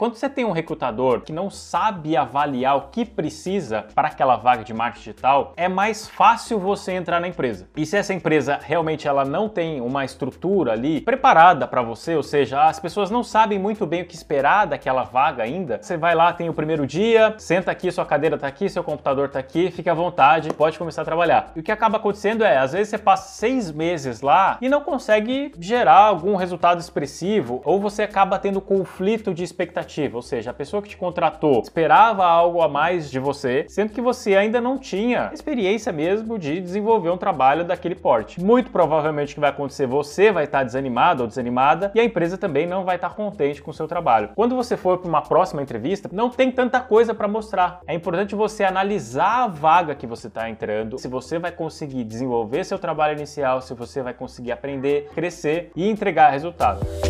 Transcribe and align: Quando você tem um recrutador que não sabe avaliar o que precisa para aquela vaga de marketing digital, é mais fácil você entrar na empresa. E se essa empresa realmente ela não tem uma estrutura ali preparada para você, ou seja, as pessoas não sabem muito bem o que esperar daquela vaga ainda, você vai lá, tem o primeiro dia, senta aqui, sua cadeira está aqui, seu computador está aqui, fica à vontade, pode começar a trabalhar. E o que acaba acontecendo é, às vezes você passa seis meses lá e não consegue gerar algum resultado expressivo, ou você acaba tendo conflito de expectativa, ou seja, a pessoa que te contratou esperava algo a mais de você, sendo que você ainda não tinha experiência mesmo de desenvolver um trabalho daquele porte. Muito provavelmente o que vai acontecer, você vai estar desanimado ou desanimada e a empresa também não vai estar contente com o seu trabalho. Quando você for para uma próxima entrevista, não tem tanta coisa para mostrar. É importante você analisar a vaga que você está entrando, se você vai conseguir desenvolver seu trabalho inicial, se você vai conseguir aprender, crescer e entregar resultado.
Quando 0.00 0.14
você 0.14 0.30
tem 0.30 0.46
um 0.46 0.50
recrutador 0.50 1.20
que 1.20 1.30
não 1.30 1.50
sabe 1.50 2.16
avaliar 2.16 2.74
o 2.74 2.88
que 2.88 3.04
precisa 3.04 3.84
para 3.94 4.08
aquela 4.08 4.34
vaga 4.34 4.64
de 4.64 4.72
marketing 4.72 5.10
digital, 5.10 5.52
é 5.58 5.68
mais 5.68 6.08
fácil 6.08 6.58
você 6.58 6.92
entrar 6.92 7.20
na 7.20 7.28
empresa. 7.28 7.68
E 7.76 7.84
se 7.84 7.98
essa 7.98 8.14
empresa 8.14 8.58
realmente 8.62 9.06
ela 9.06 9.26
não 9.26 9.46
tem 9.46 9.78
uma 9.78 10.02
estrutura 10.02 10.72
ali 10.72 11.02
preparada 11.02 11.68
para 11.68 11.82
você, 11.82 12.16
ou 12.16 12.22
seja, 12.22 12.64
as 12.64 12.80
pessoas 12.80 13.10
não 13.10 13.22
sabem 13.22 13.58
muito 13.58 13.84
bem 13.84 14.00
o 14.00 14.06
que 14.06 14.14
esperar 14.14 14.66
daquela 14.66 15.02
vaga 15.02 15.42
ainda, 15.42 15.78
você 15.82 15.98
vai 15.98 16.14
lá, 16.14 16.32
tem 16.32 16.48
o 16.48 16.54
primeiro 16.54 16.86
dia, 16.86 17.34
senta 17.36 17.70
aqui, 17.70 17.92
sua 17.92 18.06
cadeira 18.06 18.36
está 18.36 18.46
aqui, 18.46 18.70
seu 18.70 18.82
computador 18.82 19.26
está 19.26 19.38
aqui, 19.38 19.70
fica 19.70 19.92
à 19.92 19.94
vontade, 19.94 20.48
pode 20.54 20.78
começar 20.78 21.02
a 21.02 21.04
trabalhar. 21.04 21.52
E 21.54 21.60
o 21.60 21.62
que 21.62 21.70
acaba 21.70 21.98
acontecendo 21.98 22.42
é, 22.42 22.56
às 22.56 22.72
vezes 22.72 22.88
você 22.88 22.96
passa 22.96 23.34
seis 23.34 23.70
meses 23.70 24.22
lá 24.22 24.56
e 24.62 24.68
não 24.70 24.80
consegue 24.80 25.52
gerar 25.60 26.06
algum 26.06 26.36
resultado 26.36 26.80
expressivo, 26.80 27.60
ou 27.66 27.78
você 27.78 28.04
acaba 28.04 28.38
tendo 28.38 28.62
conflito 28.62 29.34
de 29.34 29.44
expectativa, 29.44 29.89
ou 30.12 30.22
seja, 30.22 30.50
a 30.50 30.54
pessoa 30.54 30.82
que 30.82 30.90
te 30.90 30.96
contratou 30.96 31.60
esperava 31.62 32.24
algo 32.24 32.62
a 32.62 32.68
mais 32.68 33.10
de 33.10 33.18
você, 33.18 33.66
sendo 33.68 33.92
que 33.92 34.00
você 34.00 34.36
ainda 34.36 34.60
não 34.60 34.78
tinha 34.78 35.30
experiência 35.32 35.92
mesmo 35.92 36.38
de 36.38 36.60
desenvolver 36.60 37.10
um 37.10 37.16
trabalho 37.16 37.64
daquele 37.64 37.94
porte. 37.94 38.40
Muito 38.40 38.70
provavelmente 38.70 39.32
o 39.32 39.34
que 39.34 39.40
vai 39.40 39.50
acontecer, 39.50 39.86
você 39.86 40.30
vai 40.30 40.44
estar 40.44 40.62
desanimado 40.62 41.22
ou 41.22 41.28
desanimada 41.28 41.90
e 41.94 42.00
a 42.00 42.04
empresa 42.04 42.38
também 42.38 42.66
não 42.66 42.84
vai 42.84 42.96
estar 42.96 43.10
contente 43.10 43.60
com 43.60 43.70
o 43.70 43.74
seu 43.74 43.88
trabalho. 43.88 44.30
Quando 44.34 44.54
você 44.54 44.76
for 44.76 44.98
para 44.98 45.08
uma 45.08 45.22
próxima 45.22 45.62
entrevista, 45.62 46.08
não 46.12 46.30
tem 46.30 46.50
tanta 46.50 46.80
coisa 46.80 47.12
para 47.12 47.26
mostrar. 47.26 47.80
É 47.86 47.94
importante 47.94 48.34
você 48.34 48.62
analisar 48.64 49.44
a 49.44 49.48
vaga 49.48 49.94
que 49.94 50.06
você 50.06 50.28
está 50.28 50.48
entrando, 50.48 50.98
se 50.98 51.08
você 51.08 51.38
vai 51.38 51.50
conseguir 51.50 52.04
desenvolver 52.04 52.64
seu 52.64 52.78
trabalho 52.78 53.16
inicial, 53.16 53.60
se 53.60 53.74
você 53.74 54.02
vai 54.02 54.14
conseguir 54.14 54.52
aprender, 54.52 55.10
crescer 55.14 55.70
e 55.74 55.88
entregar 55.88 56.30
resultado. 56.30 57.09